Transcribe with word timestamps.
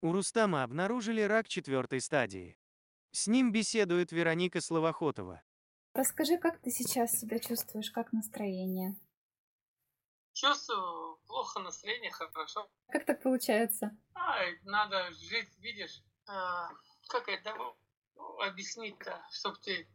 У 0.00 0.12
Рустама 0.12 0.62
обнаружили 0.62 1.22
рак 1.22 1.48
четвертой 1.48 2.00
стадии. 2.00 2.58
С 3.10 3.26
ним 3.26 3.52
беседует 3.52 4.12
Вероника 4.12 4.60
Словохотова. 4.60 5.42
Расскажи, 5.94 6.38
как 6.38 6.60
ты 6.60 6.70
сейчас 6.70 7.12
себя 7.12 7.38
чувствуешь, 7.38 7.90
как 7.90 8.12
настроение? 8.12 8.96
Чувствую 10.32 11.18
плохо 11.26 11.60
настроение, 11.60 12.12
хорошо. 12.12 12.70
Как 12.88 13.04
так 13.04 13.22
получается? 13.22 13.96
А, 14.14 14.38
надо 14.62 15.10
жить, 15.12 15.58
видишь, 15.58 16.02
а, 16.28 16.68
как 17.08 17.28
это 17.28 17.54
объяснить-то, 18.40 19.20
чтобы 19.32 19.56
ты 19.58 19.88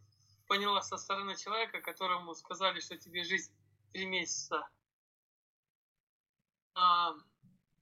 поняла 0.47 0.81
со 0.81 0.97
стороны 0.97 1.38
человека, 1.38 1.81
которому 1.81 2.34
сказали, 2.36 2.79
что 2.81 2.97
тебе 2.97 3.23
жизнь 3.23 3.54
три 3.93 4.05
месяца. 4.05 4.70
А, 6.75 7.13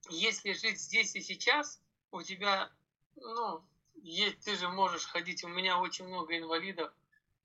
если 0.10 0.54
жить 0.54 0.80
здесь 0.80 1.16
и 1.16 1.22
сейчас, 1.22 1.82
у 2.12 2.22
тебя, 2.22 2.72
ну, 3.16 3.64
есть, 3.96 4.40
ты 4.40 4.56
же 4.56 4.70
можешь 4.70 5.06
ходить. 5.06 5.44
У 5.44 5.48
меня 5.48 5.80
очень 5.80 6.08
много 6.08 6.38
инвалидов, 6.38 6.92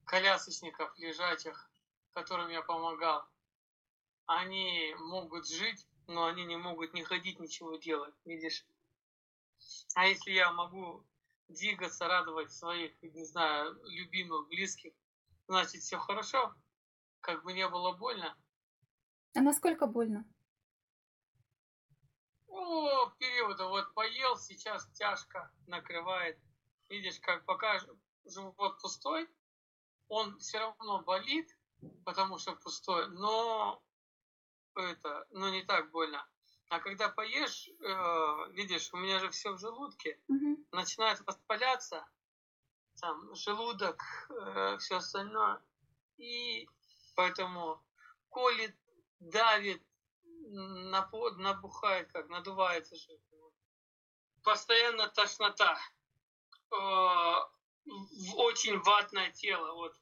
колясочников, 0.05 0.97
лежачих, 0.99 1.71
которым 2.13 2.49
я 2.51 2.63
помогал. 2.63 3.25
Они 4.27 4.95
могут 4.99 5.47
жить, 5.49 5.87
но 6.07 6.27
они 6.27 6.45
не 6.45 6.57
могут 6.57 6.95
не 6.95 7.03
ходить, 7.03 7.39
ничего 7.39 7.77
делать, 7.77 8.15
видишь. 8.25 8.65
А 9.95 10.07
если 10.07 10.33
я 10.33 10.53
могу 10.53 11.05
двигаться, 11.49 12.09
радовать 12.09 12.53
своих, 12.53 12.93
не 13.03 13.25
знаю, 13.25 13.79
любимых, 13.85 14.49
близких, 14.49 14.93
значит 15.47 15.83
все 15.83 15.99
хорошо, 15.99 16.55
как 17.21 17.45
бы 17.45 17.53
не 17.53 17.69
было 17.69 17.93
больно. 17.93 18.37
А 19.35 19.41
насколько 19.41 19.87
больно? 19.87 20.25
Ну, 22.57 23.11
периода 23.19 23.67
вот 23.69 23.93
поел, 23.93 24.35
сейчас 24.39 24.89
тяжко 24.93 25.51
накрывает. 25.67 26.39
Видишь, 26.89 27.21
как 27.21 27.45
пока 27.45 27.79
живот 28.25 28.81
пустой, 28.81 29.29
он 30.09 30.39
все 30.39 30.59
равно 30.59 31.03
болит, 31.03 31.55
потому 32.07 32.39
что 32.39 32.57
пустой, 32.57 33.09
но 33.09 33.83
это, 34.75 35.27
ну 35.33 35.51
не 35.51 35.65
так 35.65 35.91
больно. 35.91 36.27
А 36.71 36.81
когда 36.81 37.11
поешь, 37.11 37.69
э, 37.69 38.53
видишь, 38.53 38.91
у 38.95 38.97
меня 38.97 39.19
же 39.19 39.29
все 39.31 39.53
в 39.53 39.59
желудке, 39.59 40.19
Угу. 40.29 40.65
начинает 40.73 41.21
воспаляться, 41.27 42.07
там, 43.01 43.35
желудок, 43.35 44.03
э, 44.31 44.79
все 44.79 44.97
остальное. 44.97 45.63
И 46.17 46.67
поэтому 47.15 47.85
колет, 48.31 48.75
давит, 49.21 49.83
набухает, 51.37 52.11
как 52.13 52.29
надувается 52.29 52.97
же. 52.97 53.19
Постоянно 54.43 55.09
тошнота. 55.09 55.79
Э, 56.71 57.57
очень 58.37 58.79
ватное 58.81 59.31
тело. 59.33 59.73
Вот 59.75 59.95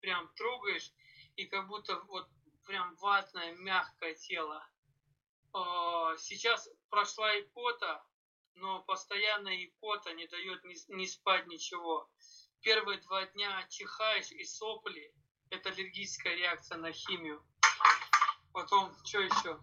прям 0.00 0.28
трогаешь, 0.34 0.92
и 1.36 1.46
как 1.46 1.68
будто 1.68 1.96
вот 2.08 2.28
прям 2.64 2.94
ватное, 2.96 3.52
мягкое 3.52 4.14
тело. 4.14 4.66
Э, 5.54 6.16
сейчас 6.18 6.68
прошла 6.88 7.38
икота, 7.40 8.04
но 8.54 8.82
постоянно 8.82 9.64
икота 9.64 10.12
не 10.14 10.26
дает 10.26 10.64
ни 10.64 11.06
спать 11.06 11.46
ничего. 11.46 12.10
Первые 12.60 13.00
два 13.00 13.26
дня 13.26 13.66
чихаешь 13.68 14.30
и 14.30 14.44
сопли. 14.44 15.12
Это 15.50 15.70
аллергическая 15.70 16.34
реакция 16.34 16.78
на 16.78 16.92
химию. 16.92 17.44
Потом, 18.52 18.94
что 19.04 19.20
еще? 19.20 19.58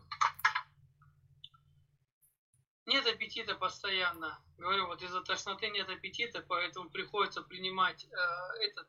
Нет 2.90 3.06
аппетита 3.06 3.54
постоянно. 3.54 4.42
Говорю, 4.58 4.88
вот 4.88 5.04
из-за 5.04 5.22
тошноты 5.22 5.70
нет 5.70 5.88
аппетита, 5.90 6.42
поэтому 6.42 6.90
приходится 6.90 7.44
принимать 7.44 8.04
э, 8.06 8.64
этот 8.64 8.88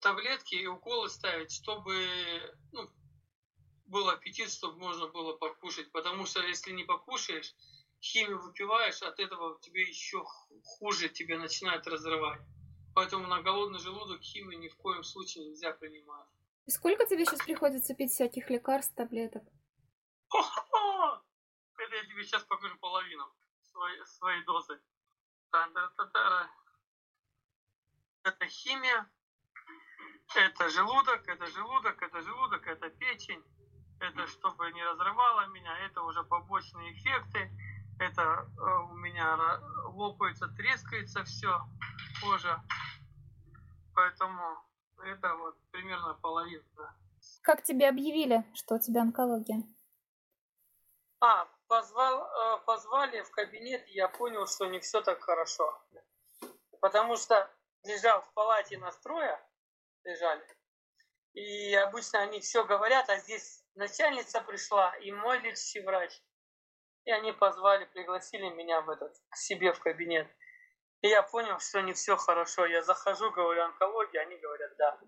таблетки 0.00 0.56
и 0.56 0.66
уколы 0.66 1.08
ставить, 1.10 1.52
чтобы 1.52 1.94
ну, 2.72 2.90
был 3.86 4.08
аппетит, 4.08 4.50
чтобы 4.50 4.78
можно 4.78 5.06
было 5.06 5.34
покушать. 5.36 5.92
Потому 5.92 6.26
что 6.26 6.42
если 6.42 6.72
не 6.72 6.82
покушаешь, 6.82 7.54
химию 8.00 8.42
выпиваешь, 8.42 9.00
от 9.02 9.20
этого 9.20 9.56
тебе 9.60 9.82
еще 9.82 10.24
хуже 10.64 11.08
тебя 11.08 11.38
начинает 11.38 11.86
разрывать. 11.86 12.42
Поэтому 12.96 13.28
на 13.28 13.42
голодный 13.42 13.78
желудок 13.78 14.22
химию 14.22 14.58
ни 14.58 14.66
в 14.66 14.76
коем 14.76 15.04
случае 15.04 15.50
нельзя 15.50 15.70
принимать. 15.70 16.26
И 16.66 16.72
сколько 16.72 17.06
тебе 17.06 17.26
сейчас 17.26 17.44
приходится 17.44 17.94
пить 17.94 18.10
всяких 18.10 18.50
лекарств, 18.50 18.92
таблеток? 18.96 19.44
Сейчас 22.22 22.44
покажу 22.44 22.76
половину 22.78 23.24
своей, 23.72 24.04
своей 24.06 24.44
дозы. 24.44 24.80
Это 28.22 28.46
химия, 28.46 29.10
это 30.34 30.68
желудок, 30.70 31.28
это 31.28 31.46
желудок, 31.46 32.02
это 32.02 32.22
желудок, 32.22 32.66
это 32.66 32.90
печень. 32.90 33.42
Это 34.00 34.26
чтобы 34.26 34.72
не 34.72 34.82
разрывало 34.84 35.46
меня, 35.48 35.78
это 35.86 36.02
уже 36.02 36.24
побочные 36.24 36.92
эффекты. 36.92 37.50
Это 38.00 38.22
э, 38.22 38.90
у 38.90 38.94
меня 38.94 39.60
лопается, 39.84 40.48
трескается 40.48 41.22
все, 41.24 41.60
кожа. 42.20 42.60
Поэтому 43.94 44.58
это 45.04 45.34
вот 45.36 45.56
примерно 45.70 46.14
половина. 46.14 46.64
Как 47.42 47.62
тебе 47.62 47.88
объявили, 47.88 48.44
что 48.54 48.74
у 48.74 48.78
тебя 48.80 49.02
онкология? 49.02 49.62
А, 51.20 51.48
позвал, 51.74 52.22
э, 52.22 52.58
позвали 52.66 53.22
в 53.22 53.30
кабинет, 53.32 53.88
и 53.88 53.94
я 53.94 54.08
понял, 54.08 54.46
что 54.46 54.66
не 54.66 54.78
все 54.78 55.00
так 55.00 55.20
хорошо. 55.20 55.82
Потому 56.80 57.16
что 57.16 57.50
лежал 57.82 58.22
в 58.22 58.32
палате 58.34 58.78
настроя, 58.78 59.44
лежали. 60.04 60.46
И 61.32 61.74
обычно 61.74 62.20
они 62.20 62.38
все 62.40 62.64
говорят, 62.64 63.10
а 63.10 63.16
здесь 63.18 63.64
начальница 63.74 64.40
пришла 64.40 64.94
и 64.98 65.10
мой 65.10 65.40
лечащий 65.40 65.80
врач. 65.80 66.12
И 67.06 67.10
они 67.10 67.32
позвали, 67.32 67.86
пригласили 67.86 68.48
меня 68.50 68.80
в 68.80 68.90
этот, 68.90 69.12
к 69.30 69.36
себе 69.36 69.72
в 69.72 69.80
кабинет. 69.80 70.28
И 71.02 71.08
я 71.08 71.24
понял, 71.24 71.58
что 71.58 71.80
не 71.80 71.92
все 71.92 72.16
хорошо. 72.16 72.66
Я 72.66 72.82
захожу, 72.82 73.32
говорю, 73.32 73.62
онкология, 73.62 74.22
они 74.22 74.36
говорят, 74.36 74.76
да. 74.76 75.00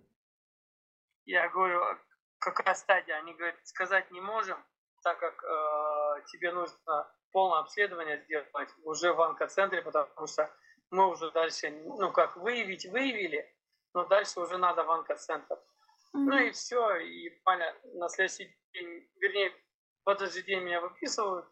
Я 1.26 1.48
говорю, 1.48 1.80
«А 1.80 1.98
какая 2.40 2.74
стадия? 2.74 3.16
Они 3.18 3.34
говорят, 3.34 3.56
сказать 3.64 4.10
не 4.10 4.20
можем, 4.20 4.58
так 5.06 5.20
как 5.20 5.44
э, 5.44 6.22
тебе 6.32 6.50
нужно 6.50 7.08
полное 7.30 7.60
обследование 7.60 8.18
сделать 8.24 8.68
уже 8.82 9.12
в 9.12 9.22
онкоцентре, 9.22 9.80
потому 9.80 10.26
что 10.26 10.50
мы 10.90 11.06
уже 11.08 11.30
дальше, 11.30 11.70
ну 11.70 12.10
как, 12.10 12.36
выявить 12.36 12.86
выявили, 12.86 13.48
но 13.94 14.04
дальше 14.06 14.40
уже 14.40 14.58
надо 14.58 14.82
в 14.82 14.90
онкоцентр. 14.90 15.60
Ну 16.12 16.36
и 16.38 16.50
все, 16.50 16.96
и 16.96 17.30
буквально 17.36 17.72
на 17.94 18.08
следующий 18.08 18.52
день, 18.72 19.08
вернее, 19.20 19.52
в 20.04 20.08
этот 20.08 20.32
же 20.32 20.42
день 20.42 20.64
меня 20.64 20.80
выписывают. 20.80 21.46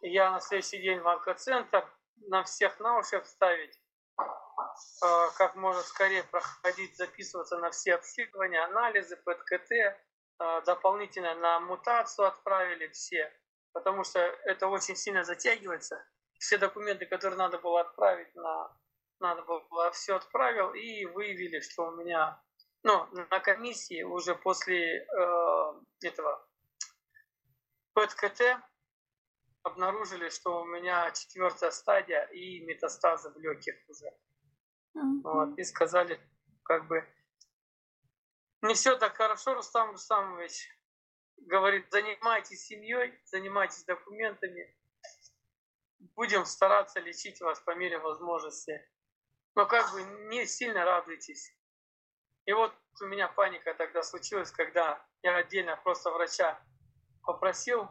Я 0.00 0.32
на 0.32 0.40
следующий 0.40 0.82
день 0.82 0.98
в 0.98 1.06
онкоцентр, 1.06 1.88
на 2.16 2.42
всех 2.42 2.80
на 2.80 2.98
уши 2.98 3.20
вставить, 3.20 3.78
э, 4.18 5.28
как 5.38 5.54
можно 5.54 5.82
скорее 5.82 6.24
проходить, 6.24 6.96
записываться 6.96 7.58
на 7.58 7.70
все 7.70 7.94
обследования, 7.94 8.64
анализы, 8.64 9.16
ПЭТ-КТ, 9.24 9.70
э, 9.70 9.96
дополнительно 10.38 11.34
на 11.34 11.60
мутацию 11.60 12.26
отправили 12.26 12.88
все, 12.88 13.32
потому 13.72 14.04
что 14.04 14.18
это 14.18 14.68
очень 14.68 14.96
сильно 14.96 15.24
затягивается. 15.24 16.04
Все 16.38 16.58
документы, 16.58 17.06
которые 17.06 17.38
надо 17.38 17.58
было 17.58 17.82
отправить, 17.82 18.34
на, 18.34 18.76
надо 19.20 19.42
было 19.42 19.90
все 19.92 20.16
отправил 20.16 20.72
и 20.74 21.06
выявили, 21.06 21.60
что 21.60 21.86
у 21.86 21.92
меня, 21.92 22.42
ну, 22.82 23.06
на 23.30 23.40
комиссии 23.40 24.02
уже 24.02 24.34
после 24.34 25.06
э, 25.06 25.72
этого 26.02 26.46
ПЭТ-КТ 27.94 28.60
обнаружили, 29.62 30.28
что 30.28 30.60
у 30.60 30.64
меня 30.66 31.10
четвертая 31.12 31.70
стадия 31.70 32.24
и 32.26 32.60
метастазы 32.60 33.30
в 33.30 33.38
легких 33.38 33.74
уже. 33.88 34.12
Вот, 35.22 35.58
и 35.58 35.64
сказали, 35.64 36.20
как 36.62 36.86
бы, 36.86 37.04
не 38.64 38.74
все 38.74 38.96
так 38.96 39.16
хорошо, 39.16 39.54
Рустам 39.54 39.90
Рустамович. 39.90 40.70
Говорит, 41.36 41.86
занимайтесь 41.90 42.64
семьей, 42.64 43.18
занимайтесь 43.24 43.84
документами. 43.84 44.74
Будем 46.16 46.44
стараться 46.46 47.00
лечить 47.00 47.40
вас 47.40 47.60
по 47.60 47.74
мере 47.74 47.98
возможности. 47.98 48.88
Но 49.54 49.66
как 49.66 49.92
бы 49.92 50.02
не 50.28 50.46
сильно 50.46 50.84
радуйтесь. 50.84 51.54
И 52.46 52.52
вот 52.52 52.74
у 53.00 53.04
меня 53.06 53.28
паника 53.28 53.74
тогда 53.74 54.02
случилась, 54.02 54.50
когда 54.50 55.04
я 55.22 55.36
отдельно 55.36 55.76
просто 55.76 56.10
врача 56.10 56.60
попросил 57.22 57.88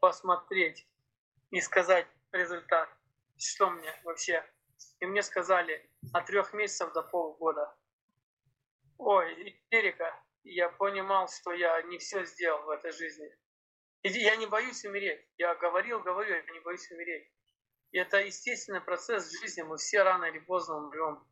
посмотреть 0.00 0.88
и 1.50 1.60
сказать 1.60 2.06
результат, 2.32 2.88
что 3.36 3.70
мне 3.70 3.90
вообще. 4.04 4.44
И 5.00 5.06
мне 5.06 5.22
сказали 5.22 5.90
от 6.12 6.26
трех 6.26 6.52
месяцев 6.52 6.92
до 6.92 7.02
полгода. 7.02 7.74
Ой, 8.98 9.50
истерика. 9.50 10.22
Я 10.44 10.68
понимал, 10.68 11.28
что 11.28 11.52
я 11.52 11.82
не 11.82 11.98
все 11.98 12.24
сделал 12.24 12.62
в 12.64 12.70
этой 12.70 12.92
жизни. 12.92 13.28
я 14.02 14.36
не 14.36 14.46
боюсь 14.46 14.84
умереть. 14.84 15.26
Я 15.36 15.54
говорил, 15.54 16.00
говорю, 16.00 16.34
я 16.34 16.52
не 16.52 16.60
боюсь 16.60 16.90
умереть. 16.90 17.28
И 17.92 17.98
это 17.98 18.18
естественный 18.18 18.80
процесс 18.80 19.30
жизни. 19.40 19.62
Мы 19.62 19.78
все 19.78 20.02
рано 20.02 20.26
или 20.26 20.38
поздно 20.38 20.76
умрем. 20.76 21.24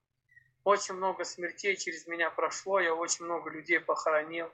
Очень 0.64 0.94
много 0.94 1.24
смертей 1.24 1.76
через 1.76 2.06
меня 2.06 2.30
прошло, 2.30 2.78
я 2.78 2.94
очень 2.94 3.24
много 3.24 3.50
людей 3.50 3.80
похоронил. 3.80 4.48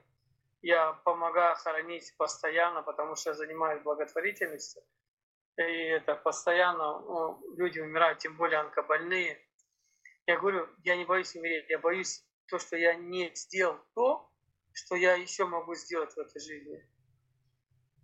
Я 0.63 0.95
помогаю 1.05 1.55
хоронить 1.57 2.15
постоянно, 2.17 2.83
потому 2.83 3.15
что 3.15 3.31
я 3.31 3.35
занимаюсь 3.35 3.83
благотворительностью. 3.83 4.83
И 5.59 5.63
это 5.63 6.15
постоянно 6.15 7.39
люди 7.57 7.79
умирают, 7.81 8.19
тем 8.19 8.37
более 8.37 8.61
онкобольные. 8.61 9.39
Я 10.27 10.39
говорю, 10.39 10.69
я 10.85 10.97
не 10.97 11.05
боюсь 11.05 11.35
умереть, 11.37 11.69
я 11.69 11.79
боюсь 11.79 12.25
то, 12.49 12.59
что 12.59 12.77
я 12.77 12.95
не 12.95 13.35
сделал 13.35 13.79
то, 13.95 14.31
что 14.73 14.97
я 14.97 15.15
еще 15.15 15.45
могу 15.47 15.75
сделать 15.75 16.13
в 16.15 16.19
этой 16.19 16.41
жизни. 16.41 16.89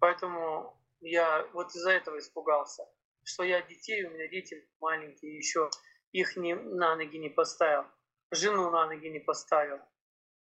Поэтому 0.01 0.81
я 1.01 1.47
вот 1.53 1.75
из-за 1.75 1.93
этого 1.93 2.19
испугался, 2.19 2.85
что 3.25 3.43
я 3.43 3.63
детей, 3.63 4.05
у 4.05 4.11
меня 4.11 4.29
дети 4.29 4.69
маленькие 4.81 5.37
еще, 5.37 5.71
их 6.13 6.37
не, 6.37 6.55
на 6.55 6.97
ноги 6.97 7.17
не 7.17 7.31
поставил, 7.31 7.87
жену 8.31 8.71
на 8.71 8.87
ноги 8.87 9.09
не 9.09 9.21
поставил. 9.21 9.81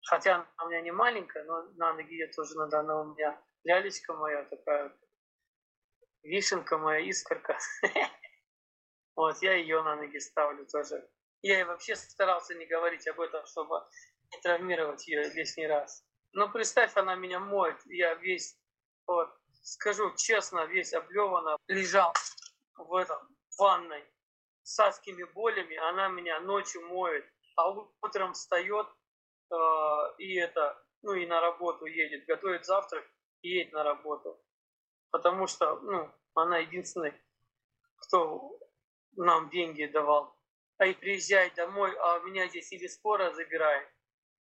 Хотя 0.06 0.36
она 0.36 0.66
у 0.66 0.70
меня 0.70 0.82
не 0.82 0.92
маленькая, 0.92 1.44
но 1.46 1.64
на 1.74 1.94
ноги 1.94 2.14
ее 2.14 2.28
тоже 2.28 2.56
надо, 2.56 2.80
она 2.80 3.02
у 3.02 3.14
меня 3.14 3.42
лялечка 3.64 4.14
моя 4.14 4.44
такая, 4.46 4.92
вишенка 6.24 6.78
моя, 6.78 7.00
искорка. 7.00 7.58
Вот, 9.16 9.44
я 9.44 9.54
ее 9.54 9.84
на 9.84 9.96
ноги 9.96 10.18
ставлю 10.18 10.66
тоже. 10.66 11.08
Я 11.44 11.60
и 11.60 11.64
вообще 11.64 11.96
старался 11.96 12.56
не 12.56 12.66
говорить 12.66 13.06
об 13.08 13.20
этом, 13.20 13.46
чтобы 13.46 13.86
не 14.32 14.40
травмировать 14.42 15.06
ее 15.08 15.30
лишний 15.34 15.68
раз. 15.68 16.04
Но 16.32 16.50
представь, 16.50 16.96
она 16.96 17.16
меня 17.16 17.40
моет, 17.40 17.78
я 17.86 18.14
весь, 18.16 18.58
вот, 19.06 19.30
скажу 19.62 20.16
честно, 20.16 20.66
весь 20.66 20.94
облеванно 20.94 21.58
лежал 21.68 22.14
в 22.78 22.96
этом, 22.96 23.20
в 23.50 23.60
ванной 23.60 24.04
с 24.64 24.80
адскими 24.80 25.24
болями, 25.24 25.76
она 25.90 26.08
меня 26.08 26.40
ночью 26.40 26.88
моет, 26.88 27.26
а 27.58 27.70
утром 28.02 28.32
встает 28.32 28.88
э, 29.52 29.56
и 30.20 30.36
это, 30.36 30.82
ну 31.02 31.12
и 31.14 31.26
на 31.26 31.42
работу 31.42 31.86
едет, 31.86 32.26
готовит 32.26 32.66
завтрак 32.66 33.06
и 33.42 33.50
едет 33.50 33.74
на 33.74 33.84
работу. 33.84 34.42
Потому 35.12 35.48
что, 35.48 35.76
ну, 35.82 36.10
она 36.36 36.60
единственная, 36.60 37.14
кто 37.98 38.58
нам 39.18 39.50
деньги 39.50 39.86
давал. 39.86 40.33
А 40.84 40.86
и 40.86 40.94
приезжает 40.94 41.54
домой, 41.54 41.96
а 41.98 42.20
меня 42.20 42.50
здесь 42.50 42.70
или 42.74 42.88
скоро 42.88 43.32
забирает, 43.32 43.88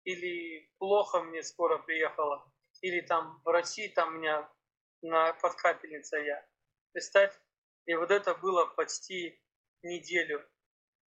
или 0.03 0.69
плохо 0.79 1.21
мне 1.21 1.41
скоро 1.43 1.77
приехала, 1.77 2.45
или 2.81 2.99
там 2.99 3.41
врачи, 3.45 3.87
там 3.87 4.17
меня 4.17 4.51
на 5.01 5.31
подкапельница 5.31 6.17
я. 6.17 6.45
Представь, 6.91 7.33
и 7.85 7.95
вот 7.95 8.11
это 8.11 8.35
было 8.35 8.65
почти 8.65 9.41
неделю, 9.81 10.45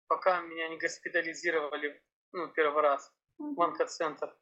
пока 0.07 0.41
меня 0.41 0.69
не 0.69 0.79
госпитализировали, 0.79 2.03
ну, 2.33 2.49
первый 2.49 2.83
раз 2.83 3.13
в 3.37 3.61
онкоцентр. 3.61 4.35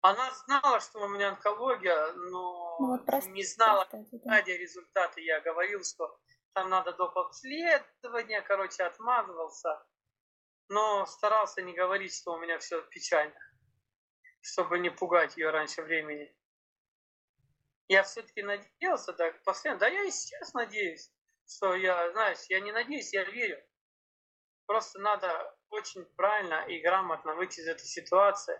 Она 0.00 0.30
знала, 0.46 0.80
что 0.80 1.00
у 1.00 1.08
меня 1.08 1.28
онкология, 1.28 2.12
но 2.12 2.78
ну, 2.80 2.86
вот 2.86 3.04
просто, 3.04 3.28
не 3.28 3.44
знала, 3.44 3.84
кстати, 3.84 4.08
да. 4.24 4.40
результаты. 4.40 5.20
Я 5.20 5.42
говорил, 5.42 5.84
что 5.84 6.18
там 6.54 6.70
надо 6.70 6.94
доп. 6.94 7.14
обследования, 7.18 8.40
короче, 8.40 8.84
отмазывался. 8.84 9.84
Но 10.68 11.06
старался 11.06 11.62
не 11.62 11.74
говорить, 11.74 12.14
что 12.14 12.32
у 12.32 12.38
меня 12.38 12.58
все 12.58 12.82
печально, 12.90 13.38
чтобы 14.40 14.78
не 14.78 14.90
пугать 14.90 15.36
ее 15.36 15.50
раньше 15.50 15.82
времени. 15.82 16.34
Я 17.88 18.02
все-таки 18.02 18.42
надеялся, 18.42 19.12
да, 19.12 19.30
постоянно, 19.44 19.80
да 19.80 19.88
я 19.88 20.04
и 20.04 20.10
сейчас 20.10 20.54
надеюсь, 20.54 21.12
что 21.46 21.74
я, 21.74 22.10
знаешь, 22.12 22.38
я 22.48 22.60
не 22.60 22.72
надеюсь, 22.72 23.12
я 23.12 23.24
верю. 23.24 23.62
Просто 24.66 24.98
надо 25.00 25.28
очень 25.68 26.04
правильно 26.16 26.66
и 26.66 26.80
грамотно 26.80 27.34
выйти 27.34 27.60
из 27.60 27.68
этой 27.68 27.84
ситуации 27.84 28.58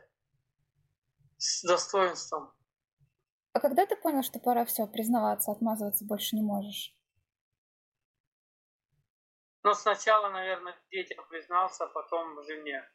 с 1.39 1.63
достоинством. 1.63 2.53
А 3.53 3.61
когда 3.61 3.87
ты 3.87 3.97
понял, 3.97 4.23
что 4.23 4.39
пора 4.39 4.65
все, 4.67 4.87
признаваться, 4.87 5.53
отмазываться 5.53 6.05
больше 6.05 6.37
не 6.37 6.43
можешь? 6.43 6.94
Ну, 9.65 9.75
сначала, 9.75 10.29
наверное, 10.29 10.79
детям 10.91 11.27
признался, 11.29 11.85
а 11.85 11.89
потом 11.89 12.43
жене. 12.45 12.89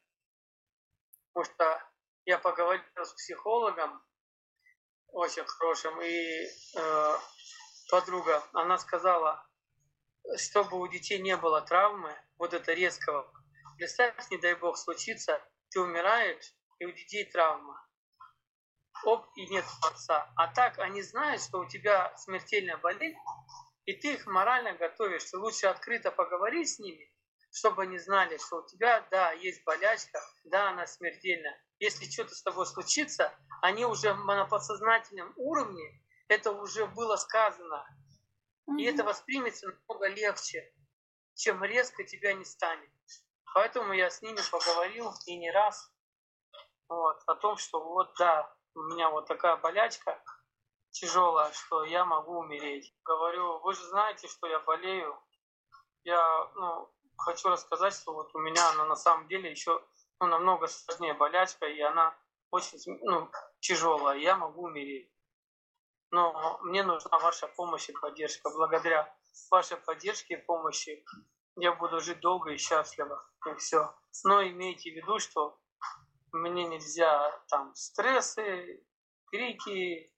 Потому 1.32 1.52
что 1.52 1.82
я 2.24 2.38
поговорил 2.38 2.82
с 2.96 3.12
психологом, 3.12 4.02
очень 5.08 5.44
хорошим, 5.44 6.00
и 6.00 6.46
э, 6.76 7.18
подруга, 7.90 8.42
она 8.52 8.78
сказала, 8.78 9.44
чтобы 10.36 10.78
у 10.78 10.86
детей 10.86 11.18
не 11.18 11.36
было 11.36 11.60
травмы, 11.60 12.16
вот 12.38 12.54
это 12.54 12.72
резкого. 12.72 13.30
Представь, 13.76 14.30
не 14.30 14.38
дай 14.38 14.54
бог 14.54 14.78
случится, 14.78 15.42
ты 15.70 15.80
умираешь, 15.80 16.54
и 16.78 16.86
у 16.86 16.92
детей 16.92 17.24
травма 17.24 17.84
оп, 19.04 19.26
и 19.36 19.46
нет 19.48 19.64
отца. 19.82 20.30
А 20.36 20.48
так 20.48 20.78
они 20.78 21.02
знают, 21.02 21.42
что 21.42 21.58
у 21.58 21.66
тебя 21.66 22.16
смертельная 22.16 22.76
болезнь, 22.76 23.18
и 23.86 23.94
ты 23.94 24.14
их 24.14 24.26
морально 24.26 24.72
готовишь. 24.74 25.32
Лучше 25.32 25.66
открыто 25.66 26.10
поговорить 26.10 26.68
с 26.68 26.78
ними, 26.78 27.12
чтобы 27.52 27.82
они 27.82 27.98
знали, 27.98 28.36
что 28.38 28.58
у 28.58 28.66
тебя, 28.66 29.06
да, 29.10 29.32
есть 29.32 29.64
болячка, 29.64 30.20
да, 30.44 30.70
она 30.70 30.86
смертельная. 30.86 31.60
Если 31.78 32.04
что-то 32.10 32.34
с 32.34 32.42
тобой 32.42 32.66
случится, 32.66 33.32
они 33.62 33.84
уже 33.84 34.14
на 34.14 34.44
подсознательном 34.44 35.32
уровне, 35.36 36.02
это 36.28 36.52
уже 36.52 36.86
было 36.86 37.16
сказано. 37.16 37.84
И 38.78 38.84
это 38.84 39.02
воспримется 39.02 39.66
намного 39.68 40.08
легче, 40.08 40.72
чем 41.34 41.64
резко 41.64 42.04
тебя 42.04 42.34
не 42.34 42.44
станет. 42.44 42.90
Поэтому 43.54 43.92
я 43.92 44.10
с 44.10 44.22
ними 44.22 44.38
поговорил 44.50 45.12
и 45.26 45.36
не 45.36 45.50
раз 45.50 45.90
вот, 46.88 47.20
о 47.26 47.34
том, 47.34 47.56
что 47.56 47.82
вот 47.82 48.14
да, 48.18 48.54
у 48.74 48.82
меня 48.82 49.10
вот 49.10 49.26
такая 49.26 49.56
болячка 49.56 50.22
тяжелая, 50.90 51.52
что 51.52 51.84
я 51.84 52.04
могу 52.04 52.38
умереть. 52.38 52.94
Говорю, 53.04 53.60
вы 53.60 53.74
же 53.74 53.84
знаете, 53.88 54.28
что 54.28 54.46
я 54.46 54.60
болею. 54.60 55.18
Я 56.04 56.50
ну, 56.54 56.90
хочу 57.16 57.48
рассказать, 57.48 57.94
что 57.94 58.12
вот 58.12 58.34
у 58.34 58.38
меня 58.38 58.68
она 58.70 58.84
на 58.84 58.96
самом 58.96 59.28
деле 59.28 59.50
еще 59.50 59.82
ну, 60.20 60.26
намного 60.26 60.66
сложнее 60.66 61.14
болячка, 61.14 61.66
и 61.66 61.80
она 61.80 62.14
очень 62.50 62.78
ну, 63.02 63.30
тяжелая, 63.60 64.18
я 64.18 64.36
могу 64.36 64.64
умереть. 64.64 65.10
Но 66.10 66.58
мне 66.62 66.82
нужна 66.82 67.18
ваша 67.18 67.46
помощь 67.46 67.88
и 67.88 67.92
поддержка. 67.92 68.50
Благодаря 68.50 69.14
вашей 69.50 69.76
поддержке 69.76 70.34
и 70.34 70.44
помощи 70.44 71.04
я 71.56 71.72
буду 71.72 72.00
жить 72.00 72.20
долго 72.20 72.50
и 72.50 72.56
счастливо. 72.56 73.24
И 73.46 73.54
все. 73.54 73.94
Но 74.24 74.42
имейте 74.42 74.90
в 74.90 74.96
виду, 74.96 75.18
что 75.20 75.58
мне 76.32 76.66
нельзя 76.66 77.30
там 77.48 77.74
стрессы, 77.74 78.84
крики, 79.26 80.09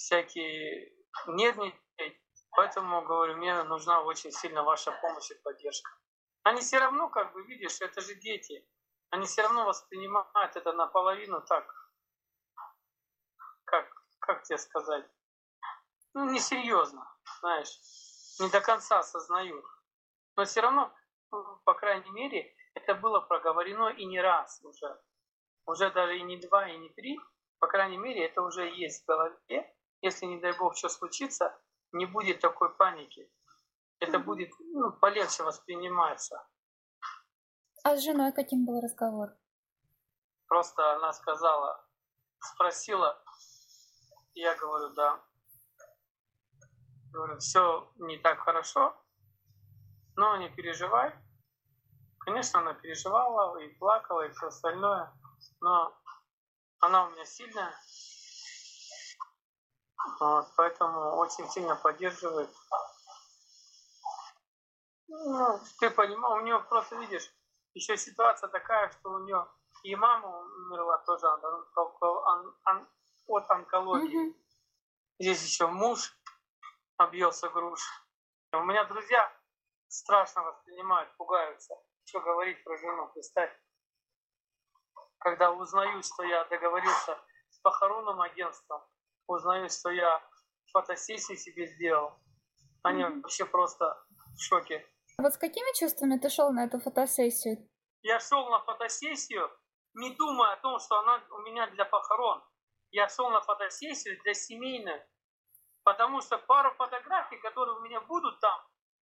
всякие 0.00 0.92
нервничать. 1.26 1.80
Поэтому, 2.52 3.02
говорю, 3.02 3.36
мне 3.36 3.62
нужна 3.64 4.02
очень 4.02 4.32
сильно 4.32 4.62
ваша 4.64 4.92
помощь 5.00 5.30
и 5.30 5.34
поддержка. 5.34 5.90
Они 6.42 6.60
все 6.60 6.78
равно, 6.78 7.08
как 7.08 7.32
бы, 7.32 7.44
видишь, 7.44 7.80
это 7.80 8.00
же 8.00 8.14
дети. 8.14 8.66
Они 9.10 9.26
все 9.26 9.42
равно 9.42 9.64
воспринимают 9.64 10.56
это 10.56 10.72
наполовину 10.72 11.40
так, 11.42 11.64
как, 13.64 13.86
как 14.20 14.42
тебе 14.42 14.58
сказать, 14.58 15.04
ну, 16.14 16.30
несерьезно, 16.30 17.06
знаешь, 17.40 17.78
не 18.40 18.50
до 18.50 18.60
конца 18.60 18.98
осознают. 18.98 19.64
Но 20.36 20.44
все 20.44 20.60
равно, 20.60 20.92
по 21.64 21.74
крайней 21.74 22.10
мере, 22.10 22.54
это 22.74 22.94
было 22.94 23.20
проговорено 23.20 23.88
и 23.88 24.04
не 24.06 24.20
раз 24.20 24.60
уже 24.64 25.00
уже 25.66 25.90
даже 25.90 26.18
и 26.18 26.22
не 26.22 26.36
два, 26.36 26.68
и 26.68 26.76
не 26.76 26.88
три, 26.90 27.18
по 27.58 27.66
крайней 27.66 27.98
мере, 27.98 28.26
это 28.26 28.42
уже 28.42 28.68
есть 28.68 29.02
в 29.02 29.06
голове. 29.06 29.74
Если, 30.02 30.26
не 30.26 30.40
дай 30.40 30.56
бог, 30.56 30.76
что 30.76 30.88
случится, 30.88 31.58
не 31.92 32.06
будет 32.06 32.40
такой 32.40 32.74
паники. 32.76 33.30
Это 33.98 34.18
будет 34.18 34.50
ну, 34.58 34.92
полегче 34.92 35.42
восприниматься. 35.42 36.46
А 37.84 37.96
с 37.96 38.02
женой 38.02 38.32
каким 38.32 38.64
был 38.64 38.80
разговор? 38.80 39.30
Просто 40.46 40.96
она 40.96 41.12
сказала, 41.12 41.86
спросила, 42.38 43.22
я 44.34 44.54
говорю, 44.56 44.94
да. 44.94 45.22
Говорю, 47.12 47.38
все 47.38 47.92
не 47.96 48.18
так 48.18 48.40
хорошо, 48.40 48.96
но 50.16 50.36
не 50.36 50.48
переживай. 50.48 51.14
Конечно, 52.20 52.60
она 52.60 52.74
переживала 52.74 53.58
и 53.58 53.68
плакала, 53.74 54.26
и 54.26 54.30
все 54.30 54.46
остальное 54.46 55.12
но 55.60 55.94
она 56.80 57.06
у 57.06 57.10
меня 57.10 57.24
сильная, 57.24 57.72
вот, 60.18 60.48
поэтому 60.56 61.16
очень 61.16 61.48
сильно 61.48 61.76
поддерживает. 61.76 62.50
Ну, 65.08 65.60
ты 65.78 65.90
понимаешь, 65.90 66.40
у 66.40 66.44
нее 66.44 66.60
просто 66.60 66.96
видишь, 66.96 67.30
еще 67.74 67.96
ситуация 67.96 68.48
такая, 68.48 68.90
что 68.90 69.10
у 69.10 69.18
нее 69.20 69.46
и 69.82 69.96
мама 69.96 70.38
умерла 70.38 70.98
тоже 70.98 71.26
от 71.26 71.42
онкологии. 73.50 74.30
Mm-hmm. 74.30 74.34
Здесь 75.18 75.42
еще 75.42 75.66
муж 75.66 76.14
объелся 76.96 77.48
груш. 77.48 77.80
У 78.52 78.64
меня 78.64 78.84
друзья 78.84 79.32
страшно 79.88 80.42
воспринимают, 80.42 81.14
пугаются. 81.16 81.74
Что 82.04 82.20
говорить 82.20 82.62
про 82.64 82.76
жену, 82.78 83.08
представь. 83.12 83.52
Когда 85.18 85.52
узнаю, 85.52 86.02
что 86.02 86.24
я 86.24 86.44
договорился 86.46 87.18
с 87.50 87.58
похоронным 87.60 88.20
агентством, 88.20 88.82
узнаю, 89.30 89.68
что 89.70 89.90
я 89.90 90.22
фотосессию 90.72 91.38
себе 91.38 91.66
сделал, 91.66 92.12
они 92.82 93.04
Мгм. 93.04 93.22
вообще 93.22 93.44
просто 93.44 93.96
в 94.36 94.42
шоке. 94.42 94.86
Вот 95.18 95.34
с 95.34 95.38
какими 95.38 95.78
чувствами 95.78 96.18
ты 96.18 96.28
шел 96.28 96.52
на 96.52 96.64
эту 96.64 96.78
фотосессию? 96.80 97.68
Я 98.02 98.20
шел 98.20 98.48
на 98.48 98.60
фотосессию, 98.60 99.50
не 99.94 100.14
думая 100.16 100.52
о 100.54 100.56
том, 100.56 100.78
что 100.78 100.98
она 101.00 101.22
у 101.30 101.38
меня 101.40 101.66
для 101.70 101.84
похорон. 101.84 102.42
Я 102.90 103.08
шел 103.08 103.30
на 103.30 103.40
фотосессию 103.40 104.20
для 104.22 104.34
семейной. 104.34 105.02
Потому 105.82 106.20
что 106.20 106.38
пару 106.38 106.72
фотографий, 106.74 107.36
которые 107.38 107.76
у 107.76 107.80
меня 107.80 108.00
будут 108.00 108.38
там 108.40 108.60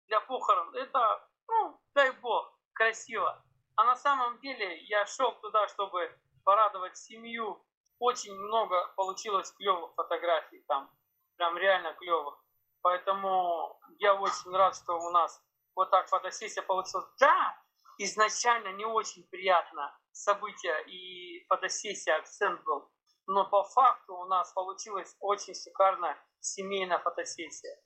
для 0.06 0.20
похорон, 0.20 0.74
это, 0.74 1.28
ну, 1.48 1.80
дай 1.94 2.10
бог, 2.12 2.58
красиво. 2.72 3.44
А 3.76 3.84
на 3.84 3.96
самом 3.96 4.38
деле 4.40 4.78
я 4.84 5.06
шел 5.06 5.32
туда, 5.40 5.68
чтобы 5.68 6.16
порадовать 6.44 6.96
семью. 6.96 7.64
Очень 8.00 8.34
много 8.34 8.92
получилось 8.96 9.52
клевых 9.52 9.92
фотографий 9.94 10.64
там. 10.66 10.90
Прям 11.36 11.56
реально 11.58 11.92
клевых. 11.94 12.42
Поэтому 12.80 13.78
я 13.98 14.14
очень 14.14 14.50
рад, 14.56 14.74
что 14.74 14.94
у 14.94 15.10
нас 15.10 15.38
вот 15.76 15.90
так 15.90 16.08
фотосессия 16.08 16.62
получилась. 16.62 17.06
Да, 17.20 17.62
изначально 17.98 18.72
не 18.72 18.86
очень 18.86 19.28
приятно 19.28 19.94
событие 20.12 20.82
и 20.88 21.44
фотосессия, 21.46 22.16
акцент 22.16 22.62
был. 22.64 22.90
Но 23.26 23.48
по 23.48 23.64
факту 23.64 24.16
у 24.16 24.24
нас 24.24 24.50
получилась 24.54 25.14
очень 25.20 25.54
шикарная 25.54 26.16
семейная 26.40 26.98
фотосессия. 27.00 27.78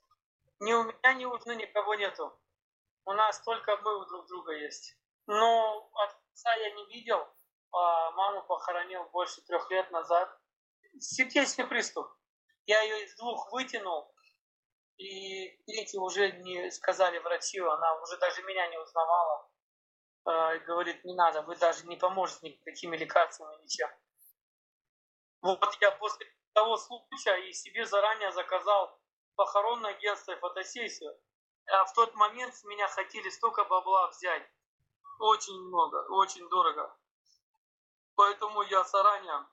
Ни 0.61 0.71
у 0.71 0.83
меня, 0.83 1.13
ни 1.13 1.25
у 1.25 1.37
жены 1.39 1.57
никого 1.57 1.93
нету. 1.95 2.33
У 3.03 3.11
нас 3.11 3.41
только 3.41 3.75
мы 3.83 4.01
у 4.01 4.05
друг 4.05 4.27
друга 4.27 4.53
есть. 4.53 4.97
Но 5.27 5.91
отца 5.93 6.55
я 6.55 6.71
не 6.71 6.85
видел. 6.85 7.27
Маму 7.71 8.43
похоронил 8.47 9.03
больше 9.09 9.41
трех 9.41 9.69
лет 9.71 9.91
назад. 9.91 10.29
Сердечный 10.99 11.67
приступ. 11.67 12.07
Я 12.65 12.81
ее 12.81 13.05
из 13.05 13.15
двух 13.15 13.51
вытянул. 13.51 14.13
И 14.97 15.57
третий 15.65 15.97
уже 15.97 16.31
не 16.31 16.71
сказали 16.71 17.17
врачи, 17.19 17.59
она 17.59 18.01
уже 18.01 18.17
даже 18.17 18.43
меня 18.43 18.67
не 18.67 18.79
узнавала. 18.79 19.49
Э, 20.25 20.59
говорит, 20.59 21.03
не 21.03 21.13
надо, 21.13 21.41
вы 21.41 21.55
даже 21.57 21.85
не 21.85 21.97
поможете 21.97 22.49
никакими 22.49 22.95
лекарствами, 22.95 23.61
ничем. 23.61 23.89
Вот 25.41 25.77
я 25.81 25.91
после 25.91 26.25
того 26.53 26.77
случая 26.77 27.35
и 27.47 27.53
себе 27.53 27.85
заранее 27.85 28.31
заказал 28.31 28.99
похоронное 29.35 29.91
агентство 29.91 30.31
и 30.31 30.39
фотосессию. 30.39 31.13
А 31.67 31.85
в 31.85 31.93
тот 31.93 32.15
момент 32.15 32.55
с 32.55 32.63
меня 32.63 32.87
хотели 32.87 33.29
столько 33.29 33.65
бабла 33.65 34.07
взять. 34.07 34.49
Очень 35.19 35.59
много, 35.59 36.05
очень 36.09 36.47
дорого. 36.49 36.97
Поэтому 38.15 38.61
я 38.63 38.83
заранее 38.83 39.45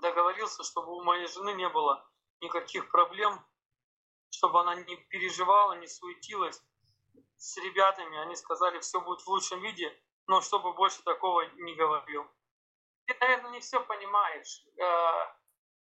договорился, 0.00 0.62
чтобы 0.62 0.92
у 0.92 1.02
моей 1.02 1.26
жены 1.26 1.54
не 1.54 1.68
было 1.68 2.08
никаких 2.40 2.90
проблем, 2.90 3.44
чтобы 4.30 4.60
она 4.60 4.74
не 4.76 4.96
переживала, 4.96 5.74
не 5.74 5.86
суетилась 5.86 6.62
с 7.36 7.56
ребятами. 7.58 8.18
Они 8.18 8.36
сказали, 8.36 8.78
все 8.80 9.00
будет 9.00 9.20
в 9.20 9.28
лучшем 9.28 9.60
виде, 9.60 9.96
но 10.26 10.40
чтобы 10.40 10.72
больше 10.74 11.02
такого 11.02 11.42
не 11.56 11.74
говорил. 11.74 12.26
Ты, 13.06 13.16
наверное, 13.20 13.50
не 13.50 13.60
все 13.60 13.80
понимаешь. 13.80 14.64
Э, 14.78 15.34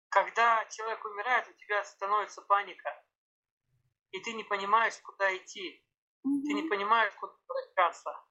Когда 0.08 0.64
человек 0.66 1.04
умирает, 1.04 1.48
у 1.48 1.52
тебя 1.52 1.84
становится 1.84 2.42
паника. 2.42 3.04
И 4.10 4.20
ты 4.20 4.32
не 4.32 4.44
понимаешь, 4.44 4.98
куда 5.00 5.36
идти. 5.36 5.84
Ты 6.22 6.52
не 6.54 6.62
понимаешь, 6.68 7.14
куда 7.14 7.34
обращаться. 7.48 8.24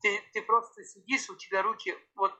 Ты, 0.00 0.22
ты 0.32 0.42
просто 0.42 0.84
сидишь, 0.84 1.28
у 1.30 1.36
тебя 1.36 1.62
руки, 1.62 1.96
вот, 2.14 2.32